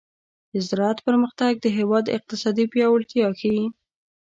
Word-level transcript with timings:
د 0.51 0.53
زراعت 0.67 0.99
پرمختګ 1.07 1.53
د 1.59 1.65
هېواد 1.77 2.05
اقتصادي 2.17 2.65
پیاوړتیا 2.73 3.27
ښيي. 3.39 3.63